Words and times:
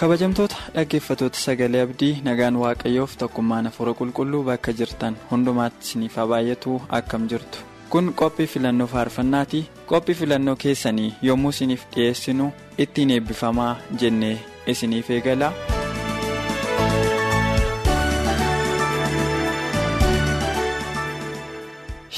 Kabajamtoota 0.00 0.56
dhaggeeffatoota 0.74 1.38
sagalee 1.38 1.80
abdii 1.86 2.12
nagaan 2.28 2.56
waaqayyoof 2.62 3.16
tokkummaan 3.22 3.66
hafuura 3.68 3.92
qulqulluu 3.98 4.42
bakka 4.50 4.72
jirtan 4.78 5.16
hundumaatti 5.32 5.84
isiniif 5.88 6.16
baay'atu 6.32 6.76
akkam 6.98 7.26
jirtu 7.32 7.58
kun 7.94 8.08
qophii 8.22 8.46
filannoo 8.52 8.86
faarfannaati 8.94 9.60
qophii 9.92 10.14
filannoo 10.22 10.56
keessanii 10.64 11.10
yommuu 11.30 11.50
isiniif 11.56 11.84
dhiyeessinu 11.96 12.48
ittiin 12.86 13.10
eebbifamaa 13.16 13.74
jennee 14.04 14.36
isiniif 14.74 15.10
eegala. 15.10 15.52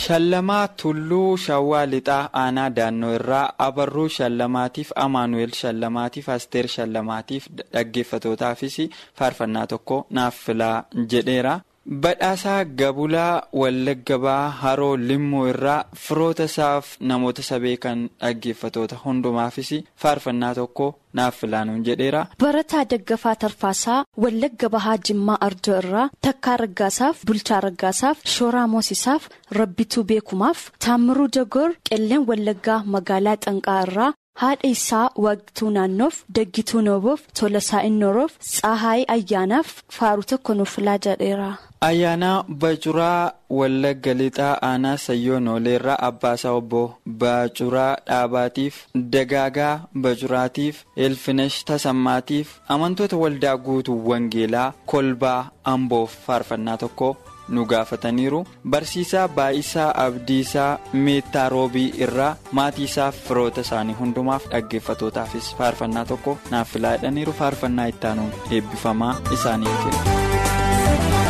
Shallamaa 0.05 0.69
tulluu 0.83 1.37
shawwaa 1.45 1.87
lixaa 1.93 2.29
aanaa 2.43 2.71
daannoo 2.79 3.11
irraa 3.19 3.47
abarruu 3.67 4.09
shallamaatiif 4.19 4.91
amaanu'eel 5.05 5.53
shallamaatiif 5.61 6.29
asteer 6.37 6.67
shallamaatiif 6.77 7.45
dhaggeeffatootaafis 7.75 8.77
faarfannaa 9.19 9.67
tokko 9.73 9.99
naaf 10.19 10.37
filaa 10.47 10.77
jedheera 11.15 11.55
badhaasaa 11.87 12.65
gabulaa 12.81 13.43
wallaggabaa 13.61 14.51
haroo 14.63 14.97
limmuu 14.97 15.47
irraa 15.53 15.85
firoota 16.05 16.45
isaaf 16.51 16.87
namoota 17.11 17.43
sabee 17.49 17.77
kan 17.85 18.05
dhaggeeffatoota 18.21 18.97
hundumaafis 19.05 19.71
faarfannaa 20.03 20.55
tokko 20.59 20.87
naaf 21.19 21.37
filaanuun 21.41 21.83
jedheera. 21.89 22.27
barataa 22.43 22.85
daggafaa 22.93 23.35
tarfaasaa 23.45 24.05
wallagga 24.25 24.69
bahaa 24.75 24.97
jimmaa 25.09 25.39
ardoo 25.49 25.79
irraa 25.83 26.09
takkaa 26.27 26.57
raggaasaaf 26.65 27.25
bulchaa 27.27 27.61
raggaasaaf 27.67 28.19
shooraa 28.35 28.67
moosisaaf 28.75 29.29
rabbituu 29.61 30.05
beekumaaf 30.13 30.61
taammiruu 30.87 31.29
dagoor 31.39 31.71
qelleen 31.91 32.27
wallaggaa 32.31 32.83
magaalaa 32.97 33.37
xanqaa 33.47 33.81
irraa 33.89 34.13
haadha 34.45 34.69
isaa 34.77 35.09
waqtuu 35.27 35.71
naannoof 35.77 36.23
daggituu 36.39 36.81
nooboof 36.87 37.21
tolasaa 37.41 37.83
innoroof 37.91 38.33
tsaahaayii 38.53 39.05
ayyaanaaf 39.17 39.69
faaruu 39.99 40.25
tokko 40.31 40.55
nuuf 40.55 40.75
filaa 40.77 40.99
jedheera. 41.07 41.51
Ayyaanaa 41.89 42.45
bacuraa 42.63 43.33
wallagga 43.59 44.13
lixaa 44.21 44.53
aanaa 44.69 44.97
sayyoo 45.05 45.41
nooleerraa 45.47 45.99
abbaasaa 46.09 46.53
obbo 46.61 46.83
bacuraa 47.23 47.97
dhaabaatiif 48.11 48.75
dagaagaa 49.15 49.73
bacuraatiif 50.05 50.77
elfinesh 51.07 51.59
tasammaatiif 51.71 52.49
amantoota 52.77 53.17
waldaa 53.25 53.57
guutuu 53.67 53.99
wangeelaa 54.11 54.73
kolbaa 54.93 55.41
amboof 55.75 56.15
faarfannaa 56.27 56.77
tokko 56.85 57.09
nu 57.55 57.65
gaafataniiru 57.73 58.41
barsiisaa 58.75 59.27
baa'isaa 59.39 59.89
abdiisaa 60.05 60.71
meettaa 61.07 61.49
roobii 61.55 61.89
irraa 62.07 62.37
maatii 62.59 62.85
isaaf 62.91 63.17
firoota 63.29 63.61
isaanii 63.67 63.95
hundumaaf 64.03 64.47
dhaggeeffatootaafis 64.55 65.51
faarfannaa 65.59 66.05
tokko 66.13 66.39
naaf 66.55 66.73
filaa 66.77 66.95
jedhaniiru 66.97 67.33
faarfannaa 67.43 67.87
ittaanuun 67.95 68.33
eebbifamaa 68.59 69.15
isaanii 69.39 69.75
jedhu. 69.85 71.22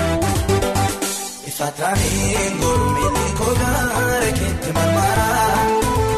Saataanii 1.63 2.47
gurmini 2.61 3.25
kogaara 3.41 4.31
keetti 4.39 4.71
marmaraa 4.77 5.61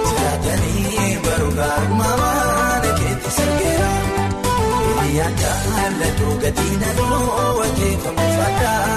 jiraatanii 0.06 1.08
baruu 1.24 1.50
gaarummaa 1.58 2.78
keetti 3.00 3.32
sirgeera 3.36 3.90
hiriyyaan 4.86 5.36
jaalladhu 5.42 6.30
gatii 6.44 6.78
nadoo 6.84 7.20
wateeffamu 7.60 8.26
fadhaa 8.38 8.96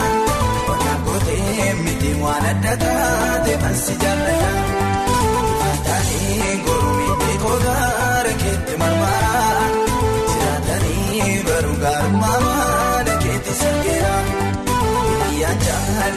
wannaan 0.69 1.03
gootee 1.09 1.67
miti 1.83 2.13
waan 2.23 2.47
adda 2.53 2.77
taate 2.85 3.57
mansi 3.65 3.97
jaalladha 4.05 4.51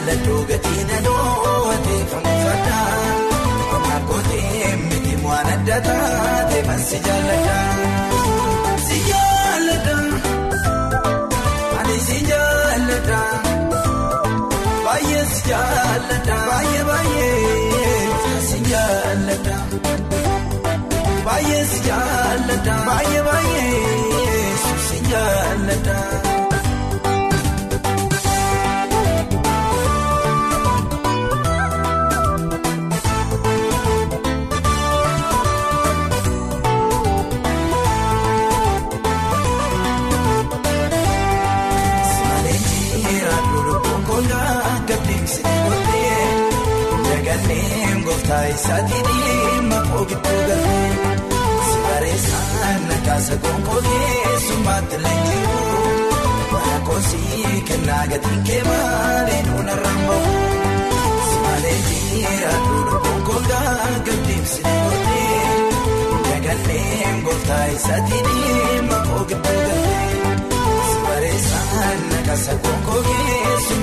jaalladhu 0.05 0.35
gatii 0.49 0.83
nadoo 0.89 1.55
wateeffamu 1.69 2.33
fadhaa 2.45 2.93
wannaan 3.71 4.03
gootee 4.09 4.69
miti 4.89 5.13
waan 5.25 5.49
adda 5.55 5.77
taate 5.87 6.59
mansi 6.67 6.97
jaalladha. 7.07 7.57
Si 8.87 8.97
jaalladha 9.09 9.95
ani 11.81 11.97
si 12.07 12.17
jaalladha 12.29 13.19
baay'ee 14.85 15.23
si 15.33 15.41
jaalladha 15.49 16.37
baay'ee 16.47 16.83
baay'ee 16.89 18.41
si 18.49 18.57
jaalladha 18.71 19.57
baay'ee 44.29 45.27
si 45.33 45.41
jaalladha 45.43 45.81
baay'ee 45.85 46.29
baay'ee 47.03 47.57
si 47.67 48.05
jaalladha. 48.05 48.39
Isaatii 48.51 49.01
dhimma 49.07 49.79
kookituu 49.91 50.41
galtee 50.47 50.89
si 51.67 51.77
bareessaan 51.85 52.81
nakaasa 52.89 53.35
konkoolee 53.43 54.39
summaatti 54.47 54.97
leenji'uu 55.03 56.11
mana 56.51 56.77
koosii 56.87 57.61
kennaa 57.67 58.05
gatiin 58.11 58.41
kee 58.47 58.63
malee 58.69 59.41
dagalleen 66.29 67.17
gooftaa 67.25 67.65
isaatii 67.77 68.21
dhimma 68.27 68.97
kookituu 69.09 69.61
galtee 69.67 70.09
si 70.91 70.97
bareessaan 71.07 71.99
nakaasa 72.13 72.53
konkoolee 72.65 73.40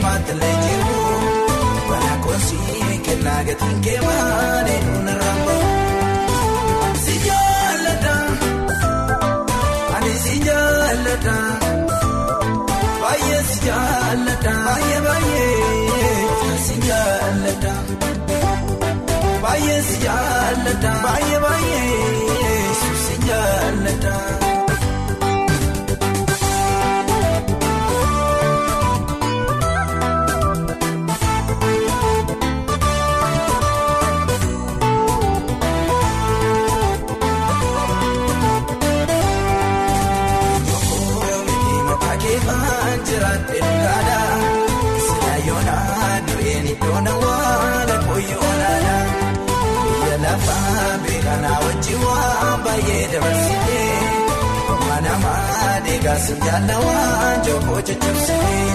summaatti 0.08 0.34
leenji'uu. 0.40 1.86
Mana 1.88 2.14
koosii 2.24 2.98
kennaa 3.06 3.42
gatiin 3.48 3.80
kee 3.84 4.00
maalee 4.06 4.80
nuuna 4.86 5.14
rambamu. 5.20 5.68
Si 7.04 7.14
jaalladha 7.26 8.14
ani 9.96 10.12
si 10.24 10.34
jaalladha 10.46 11.36
baay'ee 13.02 13.42
si 13.50 13.58
jaalladha 13.66 14.54
baay'ee 14.66 15.00
baay'ee 15.06 16.58
si 16.66 16.76
jaalladha 16.88 17.74
baay'ee 19.42 19.80
si 19.90 19.96
jaalladha 20.06 20.92
baay'ee 21.06 21.40
baay'ee 21.46 22.74
si 23.04 23.14
jaalladha. 23.28 24.16
Isin 56.28 56.40
jaalawaan 56.46 57.38
jokoo 57.46 57.80
jajjabsanii 57.88 58.72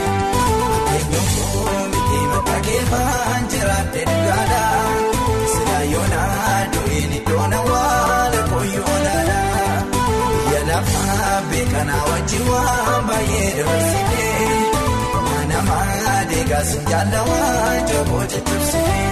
eenyuun 0.95 1.91
biqilii 1.91 2.27
maqaa 2.31 2.59
keefaan 2.67 3.43
jiraatee 3.51 4.05
dhugaadhaa. 4.09 4.87
Sila 5.51 5.77
yoonaa 5.91 6.57
do'iin 6.73 7.13
iddoo 7.19 7.45
nawaala 7.53 8.41
kooyyoo 8.51 8.95
laalaa. 9.05 9.77
Biyya 9.93 10.61
lafaa 10.71 11.37
beekanaa 11.51 12.03
wajjin 12.09 12.43
waan 12.49 13.03
baay'ee 13.11 13.49
dabarsitee. 13.57 14.57
Mana 15.29 15.59
maadeegaa 15.69 16.61
isin 16.67 16.83
jaalawaan 16.91 17.79
jokoo 17.93 18.23
jajjabsanii. 18.33 19.02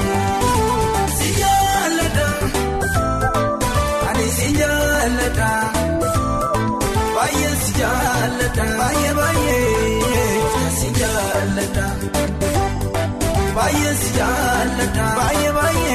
Jaalladha 14.17 15.05
baay'ee 15.17 15.51
baay'ee 15.57 15.90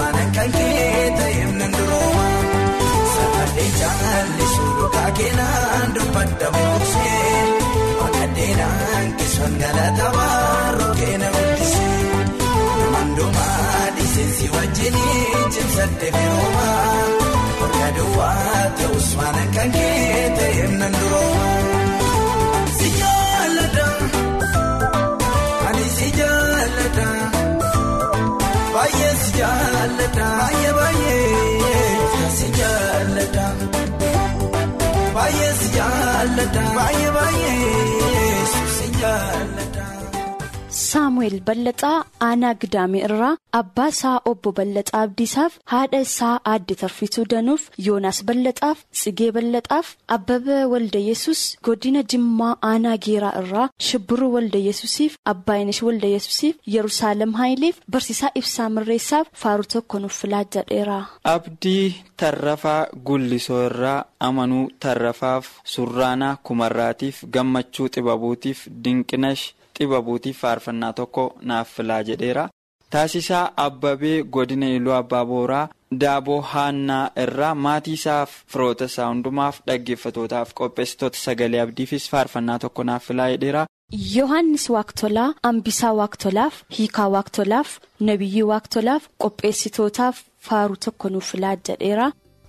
mana 0.00 0.24
kan 0.36 0.48
kee 0.58 1.04
ta'eef 1.18 1.50
nan 1.60 1.72
durooma 1.78 2.26
saffadhee 3.14 3.70
jaallisuu 3.80 4.70
dhugaa 4.78 5.10
keenan 5.18 5.88
dubbadda 5.96 6.48
buusee 6.56 7.42
akka 8.06 8.24
deenaan 8.36 9.06
keessan 9.18 9.54
galata 9.62 10.06
baaroo 10.16 10.92
keena 11.00 11.28
guddisee 11.36 11.88
namoonni 12.92 13.28
dhiiseensi 13.96 14.46
wajjiniin 14.56 15.46
cimsadde 15.56 16.08
beekuma 16.16 16.68
bakka 17.60 17.88
duwwaa 17.96 18.64
ta'us 18.80 19.08
mana 19.20 19.44
kan 19.56 19.70
kee 19.76 20.09
jaalladha 30.18 30.30
baay'ee 30.38 30.72
baay'ee 30.78 32.30
si 32.38 32.46
jaalladha 32.58 33.46
baay'ee 35.16 35.52
si 35.60 35.68
jaalladha 35.76 36.62
baay'ee 36.78 37.10
baay'ee 37.16 38.44
si 38.76 38.86
jaalladha. 39.02 39.86
saamu'eel 40.88 41.38
ballaxaa 41.48 41.98
aanaa 42.28 42.54
gidaamee 42.62 43.02
irraa 43.08 43.32
abbaa 43.60 43.88
isaa 43.94 44.16
obbo 44.30 44.52
ballaxaa 44.58 45.02
abdiisaaf 45.06 45.52
haadha 45.72 46.00
isaa 46.06 46.34
aadde 46.52 46.74
tarfituu 46.82 47.24
danuuf 47.32 47.62
yoonaas 47.86 48.18
ballaxaaf 48.30 48.78
tsigee 48.98 49.30
ballaxaaf 49.36 49.88
abbaba 50.16 50.58
waldayesus 50.72 51.42
godina 51.68 52.02
jimmaa 52.14 52.52
aanaa 52.70 52.96
geeraa 53.06 53.32
irraa 53.42 53.68
shibbiruu 53.88 54.30
waldayesusiif 54.36 55.16
abbaayinesh 55.34 55.82
waldayesusiif 55.88 56.56
yerusaalem 56.76 57.32
haayileef 57.40 57.76
barsiisaa 57.96 58.30
ibsaa 58.42 58.68
mirreessaaf 58.76 59.26
faaruu 59.44 59.68
tokko 59.74 59.98
nuuf 59.98 60.20
filaa 60.22 60.44
jedheera. 60.54 60.98
Abdii 61.34 61.94
tarrafaa 62.22 62.80
gullisoo 63.06 63.62
irraa 63.68 64.04
amanuu 64.28 64.66
tarrafaaf 64.84 65.46
surraanaa 65.74 66.36
kumarraatiif 66.42 67.24
gammachuu 67.34 67.88
xibabuutiif 67.94 68.66
dinqinash. 68.84 69.44
Xibabuutiif 69.80 70.40
faarfannaa 70.44 70.92
tokko 71.00 71.24
naaf 71.50 71.68
filaa 71.76 72.02
jedheera 72.10 72.48
taasisaa 72.94 73.42
abbabee 73.66 74.16
godina 74.36 74.68
iluu 74.76 74.92
abbaa 75.00 75.24
booraa 75.32 75.68
daaboo 76.04 76.40
haannaa 76.52 77.02
irraa 77.24 77.54
maatii 77.66 77.92
isaaf 77.98 78.30
firoota 78.54 78.84
isaa 78.90 79.08
hundumaaf 79.10 79.60
dhaggeeffatootaaf 79.68 80.52
qopheessitoota 80.60 81.18
sagalee 81.24 81.60
abdiifis 81.66 82.08
faarfannaa 82.14 82.58
tokko 82.64 82.84
naaf 82.88 83.04
filaa 83.10 83.28
jedheera. 83.34 83.66
yohannis 84.16 84.64
waaktolaa 84.76 85.28
ambisaa 85.50 85.92
waaktolaaf 86.00 86.54
hiikaa 86.78 87.08
waaktolaaf 87.16 87.70
nabiyyii 88.08 88.42
waaktolaaf 88.52 89.02
qopheessitootaaf 89.24 90.16
faaruu 90.48 90.76
tokko 90.84 91.08
nuuf 91.14 91.30
filaa 91.32 91.56
jedheera. 91.68 92.06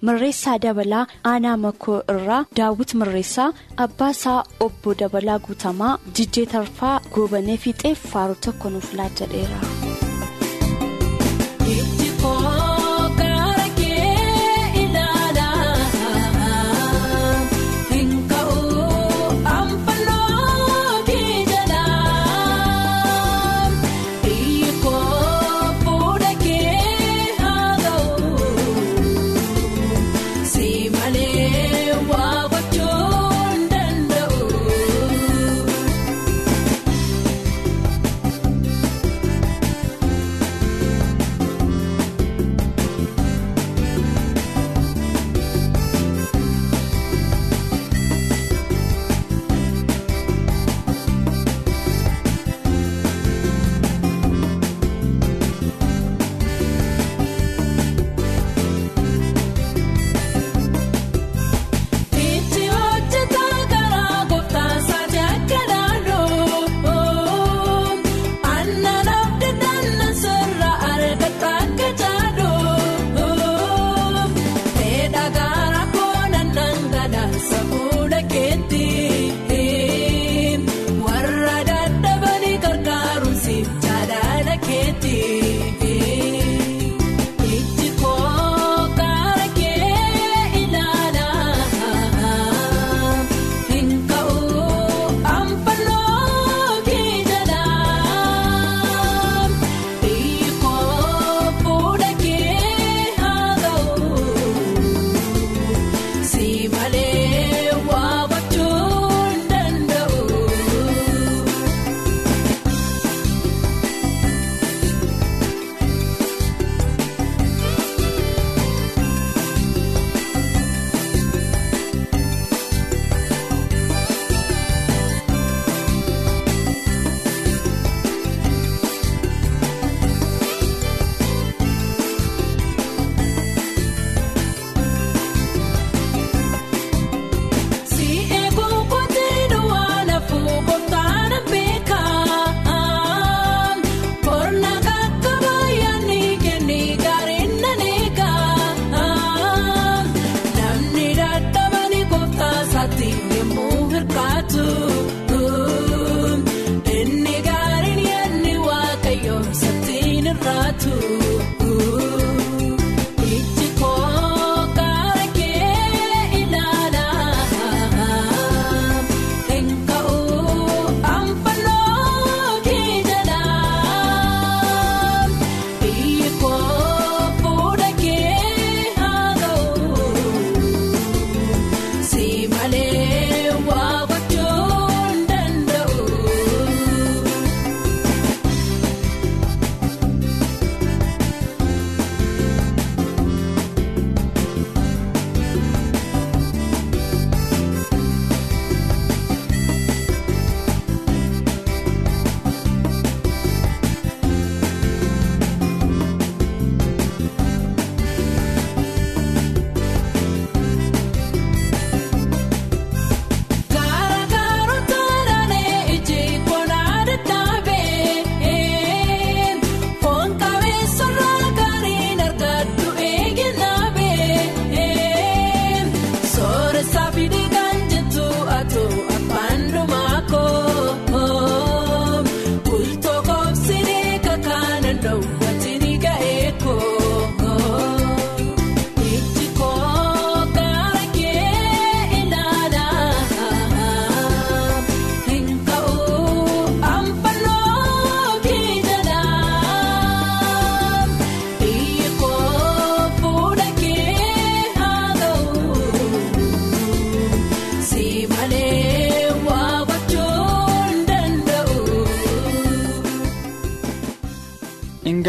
Mirreessaa 0.07 0.57
dabalaa 0.65 1.03
aanaa 1.31 1.57
makoo 1.65 1.99
irraa 2.15 2.41
daawwit 2.59 2.93
mirreessaa 3.01 3.49
abbaa 3.85 4.09
isaa 4.17 4.39
obbo 4.67 4.95
dabalaa 5.03 5.39
guutamaa 5.47 5.93
jijjee 6.19 6.45
tarfaa 6.55 6.95
goobanee 7.15 7.57
fiixeef 7.65 8.05
faaruu 8.13 8.35
tokko 8.47 8.69
nuuf 8.75 8.89
filaa 8.91 9.09
jedheera. 9.21 9.59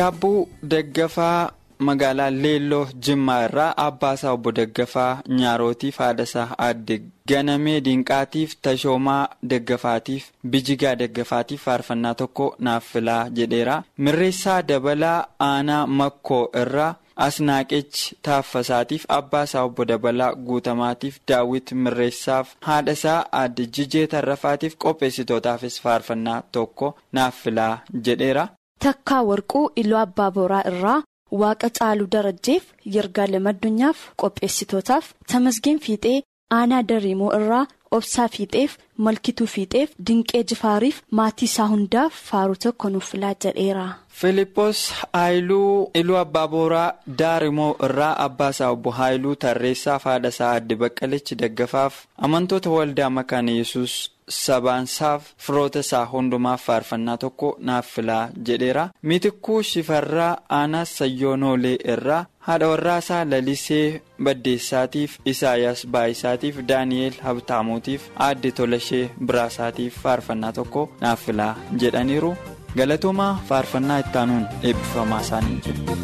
Gaabbuu 0.03 0.49
Daggafaa 0.71 1.51
magaalaa 1.79 2.31
Leelloo 2.31 2.87
Jimmaa 3.07 3.45
irraa 3.45 3.75
Abbaasaa 3.83 4.33
obbo 4.37 4.53
Daggafaa 4.53 5.23
Nyaarotiif 5.41 5.99
haadhasaa 6.03 6.47
aadde 6.67 6.97
Ganamee 7.33 7.81
Dinqaatiif 7.89 8.57
Tashoomaa 8.67 9.29
Daggafaatiif 9.53 10.25
Bijigaa 10.55 10.95
Daggafaatiif 11.03 11.63
faarfannaa 11.69 12.15
tokko 12.15 12.47
naaf 12.59 12.85
filaa 12.93 13.29
jedheera. 13.37 13.83
Mirreessaa 13.99 14.63
Dabalaa 14.63 15.27
Aanaa 15.49 15.87
Makkoo 15.87 16.41
irraa 16.63 16.95
Asnaaqech 17.27 18.01
Taaffasaatiif 18.23 19.05
Abbaasaa 19.19 19.63
obbo 19.69 19.85
Dabalaa 19.85 20.33
Guutamaatiif 20.49 21.21
Daawit 21.29 21.73
Mirreessaaf 21.85 22.57
haadhasaa 22.71 23.21
aadde 23.43 23.67
Jijee 23.79 24.07
Tarrafaatiif 24.17 24.77
qopheessitootaafis 24.87 25.81
faarfannaa 25.87 26.43
tokko 26.53 26.95
naaf 27.13 27.43
filaa 27.45 27.79
jedheera. 28.09 28.49
Takkaa 28.85 29.23
warquu 29.31 29.61
iluu 29.83 29.99
abbaa 30.05 30.31
booraa 30.37 30.63
irraa 30.71 30.97
waaqa 31.41 31.69
caaluu 31.79 32.09
darajjeef 32.15 32.65
Yirgaalem 32.95 33.47
addunyaaf 33.53 34.01
qopheessitootaaf 34.23 35.11
tamasgeen 35.33 35.79
fiixee 35.87 36.17
aanaa 36.59 36.83
dariimoo 36.93 37.31
irraa 37.39 37.63
obsaa 37.99 38.29
fiixeef 38.37 38.77
malkituu 39.07 39.47
fiixeef 39.55 39.91
dinqee 40.09 40.43
jifaariif 40.53 41.01
maatii 41.21 41.49
isaa 41.53 41.67
hundaaf 41.73 42.13
faaruu 42.31 42.57
tokko 42.65 42.91
nuuf 42.91 43.11
filaa 43.15 43.35
jedheera. 43.45 43.87
Filippos 44.21 44.81
Haayiluu 45.13 45.91
Iluu 46.01 46.17
Abbaa 46.17 46.49
Booraa 46.49 46.93
Daarimoo 47.19 47.71
irraa 47.85 48.15
Abbaasaa 48.25 48.71
obbo 48.71 48.91
Haayiluu 49.01 49.37
Tarreessaaf 49.45 50.05
haadhasaa 50.11 50.51
aadde 50.55 50.77
Baqqalichi 50.83 51.35
Daggafaaf 51.43 51.95
amantoota 52.29 52.71
waldaa 52.71 53.11
makaana 53.11 53.51
yesus 53.61 53.95
sabaansaaf 54.29 55.23
firoota 55.47 55.81
isaa 55.85 56.05
hundumaaf 56.13 56.63
faarfannaa 56.67 57.17
tokko 57.25 57.49
naaf 57.69 57.87
filaa 57.95 58.29
jedheera. 58.49 58.85
Miitikkuu 59.03 59.63
Shifarraa 59.71 60.37
Aanaa 60.59 60.85
Sayyoonoolee 60.85 61.77
irraa 61.95 62.25
haadha 62.47 62.69
warraasaa 62.73 63.25
Lalisee 63.33 64.01
Baddeessaatiif 64.29 65.17
Isaayyaas 65.33 65.83
Baayisaatiif 65.97 66.57
Daani'eel 66.71 67.19
Habtaamuutiif 67.27 68.09
aadde 68.29 68.51
Tolashee 68.61 69.05
Biraasaatiif 69.31 70.01
faarfannaa 70.07 70.53
tokko 70.61 70.89
naaf 71.05 71.27
filaa 71.29 71.53
jedhaniiru. 71.85 72.33
galatoomaa 72.81 73.33
faarfannaa 73.49 73.99
ittaanuun 74.05 74.45
eebbifamaa 74.69 75.21
isaanii 75.27 75.61
jiru. 75.67 76.01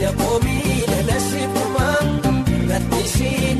Namoomii 0.00 0.84
nanasifumaa 0.86 2.00
Rattisiin 2.70 3.58
ni 3.58 3.59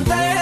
Obboleessi 0.00 0.39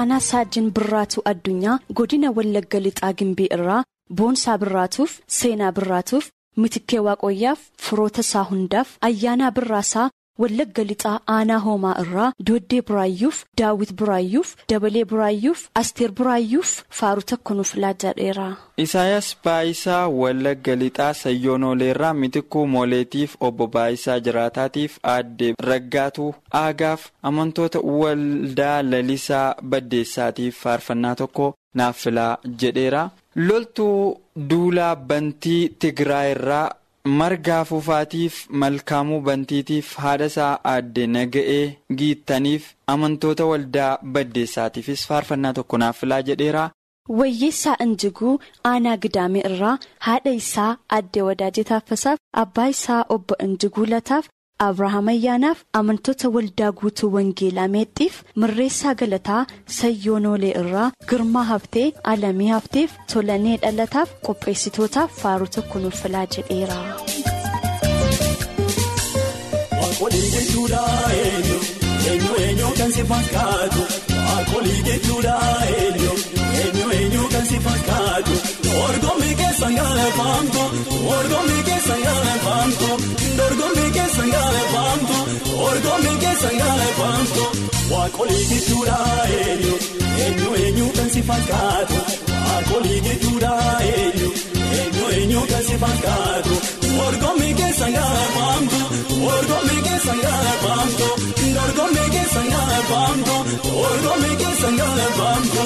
Ittaanaa 0.00 0.20
Saajin 0.24 0.68
Birraatuu 0.76 1.22
Addunyaa 1.30 1.78
godina 1.98 2.30
Wallagga 2.36 2.78
Lixaa 2.84 3.10
Gimbii 3.20 3.48
irraa 3.56 3.80
boonsaa 4.20 4.54
birraatuuf 4.62 5.16
seenaa 5.38 5.72
birraatuuf 5.78 6.28
mitikkee 6.64 7.00
waaqoyyaaf 7.06 7.66
firoota 7.88 8.24
isaa 8.26 8.44
hundaaf 8.52 8.94
ayyaanaa 9.08 9.50
birraasaa 9.58 10.06
wallagga 10.42 10.84
lixaa 10.90 11.14
aanaa 11.36 11.58
hoomaa 11.66 11.94
irraa 12.02 12.32
dooddee 12.50 12.80
buraayyuuf 12.90 13.38
daawit 13.60 13.92
buraayyuuf 14.02 14.54
dabalee 14.72 15.04
buraayyuuf 15.12 15.62
asteer 15.82 16.12
buraayyuuf 16.20 16.70
faaruu 17.00 17.22
tokko 17.32 17.54
nuuf 17.60 17.74
laajadheera. 17.84 18.48
Isaayaas 18.84 19.28
Baayisaa 19.44 20.08
Wallagga 20.08 20.76
Lixaa 20.82 21.14
Sayyoonoleerraa 21.22 22.14
Mitikuu 22.14 22.66
Mooleetiif 22.66 23.36
Obbo 23.40 23.66
Baayisaa 23.66 24.18
Jiraataatiif 24.26 24.98
Aadde 25.14 25.54
Raggaatuu 25.70 26.34
Aagaaf 26.64 27.06
amantoota 27.22 27.78
waldaa 28.00 28.82
lalisaa 28.82 29.54
baddeessaatiif 29.74 30.62
faarfannaa 30.62 31.14
tokko 31.22 31.54
naaf 31.74 31.96
filaa 32.04 32.38
jedheera. 32.60 33.08
Loltuu 33.36 34.20
duulaa 34.50 34.96
bantii 34.96 35.68
Tigraayirraa 35.78 36.70
margaa 37.04 37.64
fuufaatiif 37.64 38.34
malkaamuu 38.62 39.20
bantiitiif 39.28 39.94
haadhasaa 40.04 40.50
aadde 40.72 41.06
naga'ee 41.14 41.76
giittaniif 42.02 42.66
amantoota 42.94 43.44
waldaa 43.52 43.98
baddeessaatiifis 44.16 45.06
faarfannaa 45.12 45.52
tokko 45.58 45.78
naaf 45.78 46.00
filaa 46.00 46.22
jedheera. 46.22 46.70
Wayyeessaa 47.18 47.76
Injiguu 47.84 48.34
aanaa 48.72 48.96
Gidaamee 49.04 49.42
irraa 49.50 49.78
haadha 50.08 50.30
isaa 50.40 50.76
addee 50.98 51.22
Wadaajee 51.28 51.64
Taaffasaaf 51.70 52.18
abbaa 52.42 52.68
isaa 52.74 53.04
obbo 53.16 53.34
Injiguu 53.46 53.86
Lataaf 53.94 54.26
Abrahaam 54.66 55.08
Ayyaanaaf 55.12 55.60
amantoota 55.80 56.28
waldaa 56.36 56.70
guutuu 56.80 57.08
Wangeelaa 57.14 57.68
Meexxiif 57.74 58.16
Mirreessaa 58.42 58.94
Galataa 59.02 59.46
Sayyoonoolee 59.76 60.52
irraa 60.62 60.90
Girmaa 61.12 61.44
Haftee 61.50 61.86
Alamii 62.12 62.48
Hafteef 62.54 62.90
Tolanee 63.12 63.56
Dhalataaf 63.62 64.10
qopheessitootaaf 64.26 65.16
faaruu 65.22 65.48
tokko 65.56 65.78
nuuf 65.84 66.02
filaa 66.02 66.26
jedheera. 66.36 66.76
Waaqolii 69.80 70.28
jechuudha 70.34 70.82
eenyu 71.22 71.58
eenyu 72.10 72.34
eenyu 72.44 72.68
kan 72.82 72.92
si 72.98 73.04
fakkaatu 73.14 73.82
Waaqolii 74.28 74.82
jechuudha 74.90 75.38
eenyu 75.78 76.12
eenyu 76.60 76.86
eenyu 76.98 77.28
kan 77.36 77.46
si 77.52 77.58
fakkaatu 77.68 78.38
Dorgommii 78.68 79.34
keessan 79.40 79.74
gaafamtu 79.80 80.68
dorgommii 81.08 81.62
keessan 81.70 82.02
gaafamtu 82.08 82.90
dorgommii 83.40 83.90
keessan 83.96 84.30
gaafamtu 84.36 85.18
dorgommii 85.60 86.16
keessan 86.24 86.56
gaafamtu 86.62 87.44
Waaqolii 87.92 88.44
jechuudha 88.50 88.96
eenyu 89.38 89.74
eenyu 90.24 90.50
eenyu 90.64 90.86
kan 90.98 91.08
si 91.14 91.22
fakkaatu 91.30 91.98
Waaqolii 92.48 93.00
jechuudha 93.06 93.52
eenyu 93.92 94.28
eenyu 94.80 95.06
eenyu 95.18 95.40
kan 95.52 95.64
si 95.68 95.76
fakkaatu 95.84 96.54
dorgommii 96.98 97.54
keessan 97.60 97.92
gaafamtu 97.98 98.80
dorgommii 99.24 99.82
keessan 99.88 100.20
gaafamtu 100.26 101.08
dorgommii 101.56 102.08
keessan 102.16 102.48
gaafamtu 102.54 103.36
dorgommii 103.80 104.36
keessan 104.44 104.76
gaafamtu. 104.82 105.64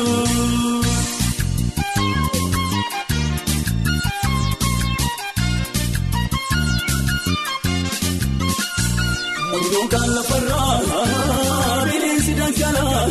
Munduukaan 9.54 10.10
lafarraa 10.14 11.84
bineensi 11.88 12.32
dhangalaa 12.38 13.02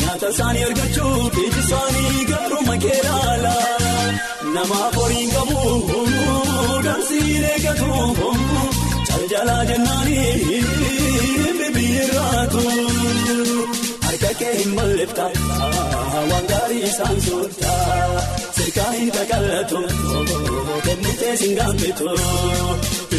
nyaata 0.00 0.28
isaanii 0.34 0.64
argachuuf 0.68 1.36
iji 1.42 1.60
isaanii 1.64 2.24
garuu 2.30 2.62
makeelaala 2.68 3.52
namaaf 4.56 4.96
horiin 5.00 5.30
qabu 5.34 5.60
dansiin 6.86 7.44
eeggatu 7.52 7.90
caljalaa 9.10 9.62
jennaanii 9.70 10.60
bibbiirraatu 11.60 12.64
harka 14.06 14.30
kee 14.42 14.54
hin 14.60 14.74
balleefta 14.80 15.26
waan 16.32 16.46
gaarii 16.52 16.82
isaan 16.90 17.18
soorta 17.28 17.76
sirkaa 18.58 18.90
hin 18.98 19.10
qaqallatu 19.18 19.80
kennitee 20.88 21.34
siin 21.42 21.56
gaaffitu. 21.62 22.08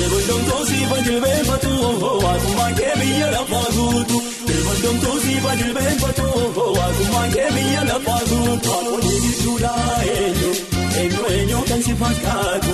Bilbondomtuu 0.08 0.66
siifa 0.66 0.98
jilbeenfatu 1.06 1.70
waaqummaan 2.24 2.76
kee 2.76 2.94
biyya 3.00 3.28
lafaa 3.32 3.64
guutu. 3.76 4.18
Bilbondomtuu 4.48 5.16
siifa 5.24 5.56
jilbeenfatu 5.60 6.28
waaqummaan 6.78 7.32
kee 7.34 7.50
biyya 7.56 7.82
lafaa 7.90 8.22
guutu. 8.30 8.72
Alkoolii 8.78 9.20
jechuudha 9.26 9.74
eenyu 10.14 10.52
eenyu 11.02 11.24
eenyu 11.34 11.60
kan 11.70 11.84
si 11.88 11.94
fakkaatu. 12.02 12.72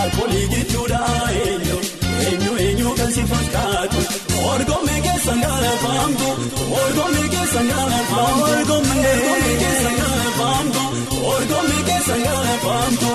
Alkoolii 0.00 0.46
jechuudha 0.54 1.00
eenyu 1.44 1.78
eenyu 2.26 2.52
eenyu 2.66 2.90
kan 3.00 3.12
si 3.16 3.22
fakkaatu. 3.32 4.00
Orgommii 4.50 5.00
keessan 5.06 5.40
gaafamtu 5.46 6.28
orgommii 6.82 7.28
keessan 7.34 7.66
gaafamtu 7.72 8.40
orgommii 8.54 9.06
keessan 9.62 9.96
gaafamtu 10.02 10.82
orgommii 11.34 11.82
keessan 11.90 12.22
gaafamtu. 12.28 13.10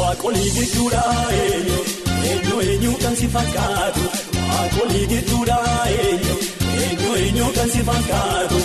Waaqolii 0.00 0.50
jechuudha 0.58 1.04
eenyu. 1.42 1.80
Eenyu 2.30 2.56
eenyu 2.68 2.92
kan 3.02 3.14
si 3.20 3.26
fakkaatu 3.34 4.02
Waaqolii 4.50 5.06
jechuudha 5.12 5.56
eenyu 5.94 6.34
eenyu 6.84 7.10
eenyu 7.22 7.46
kan 7.56 7.68
si 7.74 7.80
fakkaatu 7.88 8.58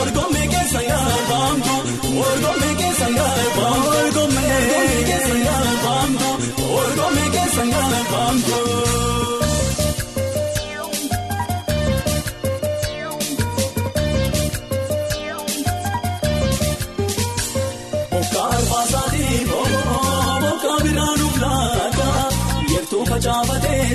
Orgommii 0.00 0.48
keessan 0.52 0.84
gaafamtu 0.90 1.74
Orgommii 2.26 2.74
keessan 2.80 3.12
gaafamtu 3.18 4.19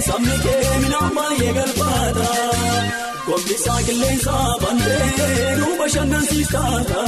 sabni 0.08 0.38
kee 0.44 0.78
midhaan 0.84 1.12
baay'ee 1.18 1.52
galfaata. 1.58 2.26
Gombisaa 3.28 3.80
qilleensa 3.88 4.34
bandee 4.62 5.56
nu 5.60 5.68
bashannansiistaata. 5.80 7.00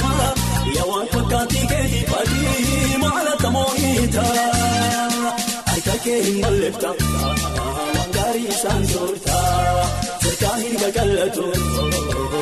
Yaawwan 0.76 1.08
fakkaatii 1.14 1.66
kee 1.72 2.04
fakkii 2.12 2.98
maal 3.04 3.28
akka 3.34 3.50
moo'iita. 3.56 4.26
Harka 5.70 5.96
kee 6.06 6.20
hin 6.28 6.38
balleefta 6.46 6.90
waan 7.96 8.10
gaarii 8.16 8.48
isaan 8.56 8.84
soorta. 8.94 9.38
Sirkaa 10.24 10.56
hin 10.64 10.76
qaqallatu 10.84 11.46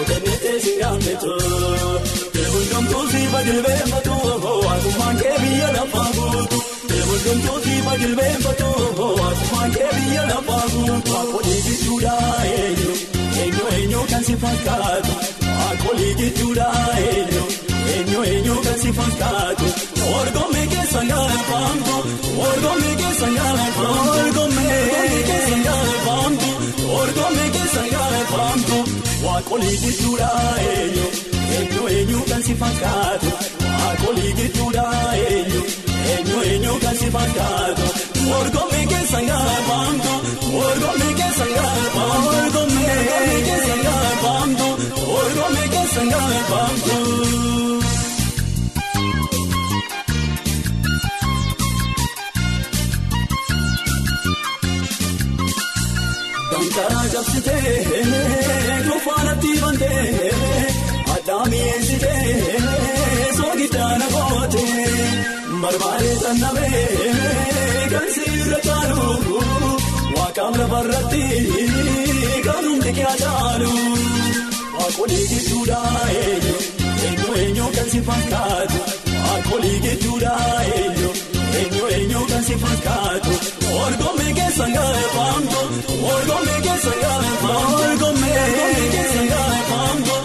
kennitee 0.09 0.57
si 0.67 0.73
gaafatu. 0.81 1.33
Hundumtuu 2.55 3.03
siifa 3.11 3.39
jilbeenfatu 3.47 4.13
waaqummaan 4.65 5.17
kee 5.23 5.35
biyya 5.43 5.69
lafaa 5.77 6.09
guutu. 6.17 6.59
Hundumtuu 7.15 7.59
siifa 7.63 7.93
jilbeenfatu 7.97 8.65
waaqummaan 8.99 9.71
kee 9.75 9.89
biyya 9.97 10.23
lafaa 10.29 10.63
guutu. 10.73 11.11
Waaqolii 11.13 11.61
jechuudha 11.67 12.13
eenyu 12.53 12.91
eenyu 13.41 13.65
eenyu 13.75 14.01
kan 14.11 14.23
si 14.27 14.35
fakkaatu. 14.43 15.13
Waaqolii 15.59 16.13
jechuudha 16.21 16.67
eenyu 17.03 17.43
eenyu 17.93 18.23
eenyu 18.31 18.55
kan 18.65 18.77
si 18.83 18.91
fakkaatu. 18.99 19.67
Orgommii 20.17 20.67
keessan 20.73 21.07
gaafamtu 21.13 21.95
orgommii 22.49 22.95
keessan 23.01 23.33
gaafamtu 23.39 24.11
orgommii 24.19 25.23
keessan 25.29 25.63
gaafamtu 25.69 26.49
orgommii 26.99 27.49
keessan 27.55 27.89
gaafamtu. 27.95 28.77
Waaqolii 29.25 29.77
jechuudha 29.85 30.29
eenyu. 30.73 31.07
Eenyu 31.57 31.87
eenyu 31.97 32.19
kan 32.29 32.43
si 32.49 32.53
fakkaatu 32.61 33.31
Waaqolii 33.79 34.33
jechuudha 34.41 34.85
eenyu 35.29 35.61
eenyu 36.13 36.37
eenyu 36.51 36.73
kan 36.83 36.95
si 37.01 37.07
fakkaatu 37.15 37.85
Orgommii 38.39 38.85
keessan 38.91 39.25
gaafamtu 39.31 40.13
Orgommii 40.67 41.13
keessan 41.21 41.51
gaafamtu 41.57 42.29
Orgommii 42.39 43.41
keessan 43.47 43.81
gaafamtu 43.87 44.67
Orgommii 45.19 45.69
keessan 45.75 46.07
gaafamtu. 46.15 46.95
Dankaraa 56.51 57.05
jabsitee 57.13 58.03
dhufaanatti 58.87 59.51
bantee. 59.61 60.64
barbaade 65.65 66.11
sannamee 66.23 66.83
kan 67.93 68.07
sirra 68.15 68.59
caalu 68.67 69.03
waaqaan 70.17 70.53
lafarratti 70.61 71.23
kan 72.47 72.63
hundi 72.69 72.91
kiyataalu 72.97 73.71
waaqolii 74.77 75.23
gidduudhaa 75.31 76.03
eenyu 76.23 76.55
eenyu 77.07 77.29
eenyu 77.43 77.65
kan 77.77 77.87
si 77.93 77.99
fakkaatu 78.09 78.79
waaqolii 79.27 79.77
gidduudhaa 79.85 80.55
eenyu 80.79 81.09
eenyu 81.59 81.83
eenyu 81.97 82.21
kan 82.31 82.43
si 82.49 82.55
fakkaatu 82.65 83.33
orgommee 83.83 84.31
keessa 84.39 84.67
gaafamtu 84.77 85.61
orgommee 86.13 86.59
keessa 86.67 86.93
gaafamtu 87.03 87.79
orgommee 87.85 88.47
keessa 88.95 89.23
gaafamtu 89.33 90.15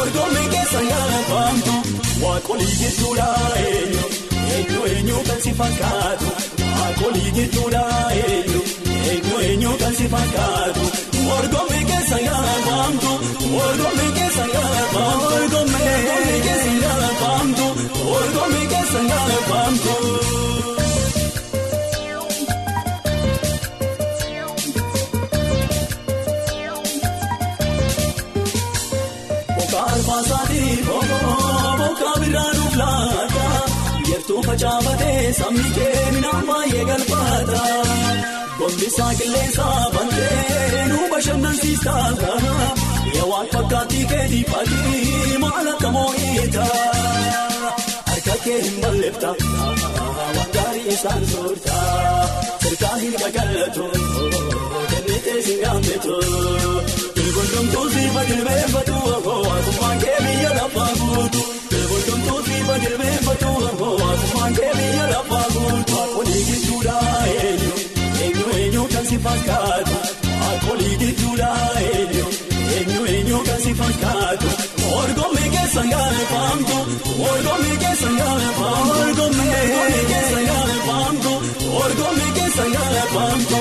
orgommee 0.00 0.46
keessa 0.54 0.82
gaafamtu 0.92 1.74
waaqolii 2.24 2.72
gidduudhaa 2.80 3.52
eenyu. 3.66 4.06
Eenyu 4.54 4.80
eenyu 4.92 5.16
kan 5.28 5.40
si 5.44 5.52
fakkaatu 5.60 6.28
waakolii 6.80 7.30
jechuudha 7.38 7.82
eenyu 8.22 8.60
eenyu 9.10 9.36
eenyu 9.48 9.72
kan 9.82 9.94
si 9.98 10.06
fakkaatu 10.14 10.84
morgomee 11.26 11.82
keessa 11.90 12.18
yaafamtu 12.28 13.10
morgomee 13.54 14.10
keessa 14.18 14.44
yaafamtu 14.56 15.16
morgomee 15.32 16.40
keessa 16.46 16.72
yaafamtu 16.84 17.37
Yertuu 34.38 34.52
facaafatee 34.52 35.32
sabni 35.38 35.70
keenan 35.76 36.42
baay'ee 36.48 36.84
galfaata 36.88 37.62
Gombisaa 38.58 39.08
qilleensaa 39.18 39.90
bantee 39.94 40.84
nu 40.90 40.98
bashannansiisaa 41.12 42.10
Yawaan 43.16 43.48
fakkaatii 43.54 44.04
keetii 44.12 44.44
fakkii 44.50 45.38
maal 45.44 45.66
akka 45.72 45.90
moo'eeta 45.96 46.66
Harka 48.10 48.36
kee 48.44 48.60
hin 48.62 48.78
balleefta 48.84 49.34
waan 50.36 50.50
gaarii 50.54 50.86
isaan 50.94 51.26
soorta 51.32 51.82
Sirkaa 52.62 52.96
hin 53.02 53.14
qaqallatu 53.24 53.84
kennitee 54.90 55.42
si 55.48 55.54
gaafatu. 55.64 56.16
Beekotomtuu 57.16 57.86
siifa 57.96 58.24
jilbeenfatu 58.30 58.96
akkuma 59.56 59.90
kee 60.04 60.16
biyya 60.26 60.50
lafaa 60.60 60.90
guutu. 61.00 61.42
Beekotomtuu 61.70 62.40
siifa 62.48 62.78
jilbeenfatu 62.84 63.27
akkuma 64.18 64.46
kee 64.56 64.72
biyya 64.78 65.04
lafaa 65.12 65.46
guutu. 65.54 65.96
Akkolii 66.02 66.44
jechuudha 66.50 66.96
eenyu 67.32 67.72
eenyu 68.22 68.46
eenyu 68.58 68.82
kan 68.92 69.04
si 69.10 69.18
fakkaatu. 69.26 69.96
Akkolii 70.50 70.96
jechuudha 71.02 71.50
eenyu 71.82 72.26
eenyu 72.76 73.00
eenyu 73.14 73.38
kan 73.48 73.60
si 73.64 73.72
fakkaatu. 73.80 74.48
Orgomee 74.98 75.48
keessa 75.54 75.82
gaafamtu 75.92 76.76
orgomee 77.30 77.76
keessa 77.82 78.10
gaafamtu 78.18 78.96
orgomee 79.04 80.02
keessa 80.10 80.40
gaafamtu 80.48 81.32
orgomee 81.82 82.30
keessa 82.38 82.64
gaafamtu. 82.74 83.58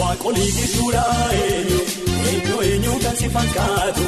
Waakolii 0.00 0.50
jechuudha 0.58 1.04
eenyu. 1.42 1.80
Eenyu 2.30 2.56
eenyu 2.68 2.92
kan 3.04 3.16
si 3.20 3.28
fakkaatu 3.36 4.04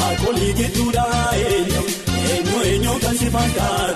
waakolii 0.00 0.52
jechuudha 0.58 1.04
eenyu 1.42 1.82
eenyu 2.30 2.58
eenyu 2.70 2.92
kan 3.04 3.16
si 3.20 3.28
fakkaatu 3.36 3.95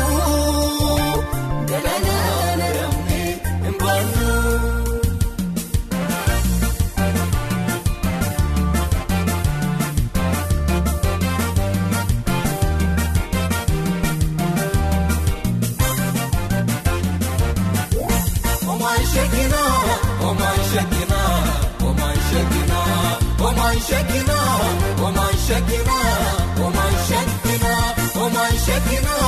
jira. 28.65 29.20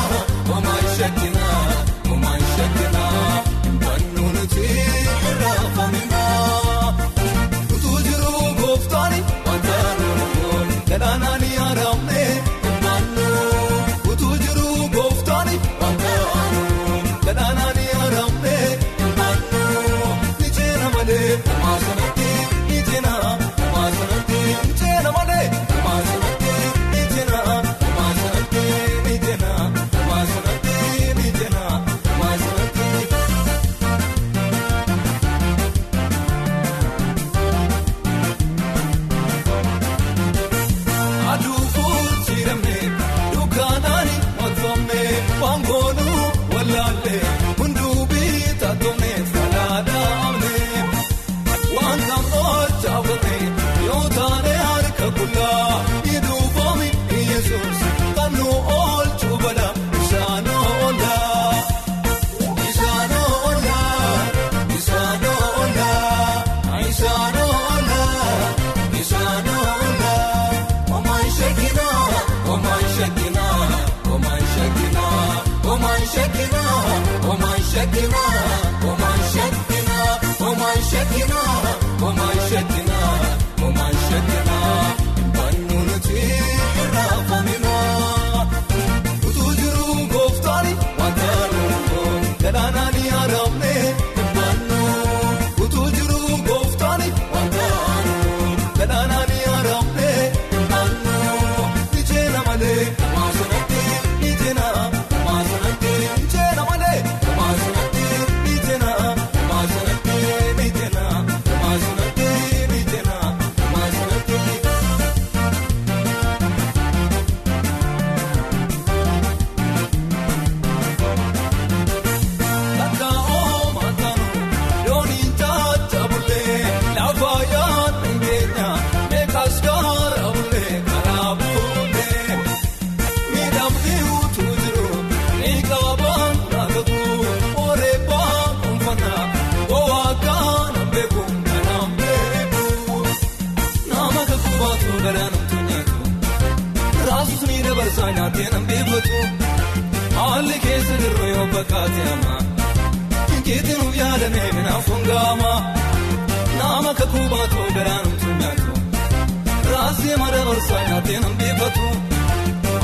eebbatu 161.45 161.85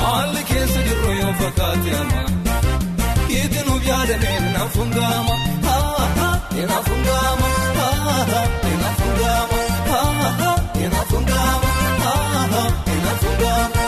haalli 0.02 0.42
keessa 0.50 0.80
jirru 0.88 1.10
yoo 1.20 1.32
fakkaate 1.40 1.90
amma 2.00 2.22
itti 3.38 3.60
nuuf 3.68 3.82
yaadame 3.90 4.32
naaf 4.54 4.74
hundaama 4.82 5.34
haha 5.66 6.28
naaf 6.70 6.88
hundaama 6.94 7.48
haha 7.78 8.18
naaf 8.82 8.98
hundaama 9.06 9.60
haha 9.90 10.52
naaf 10.94 11.10
hundaama 11.16 11.70
haha 12.04 12.64
naaf 13.04 13.22
hundaama. 13.28 13.78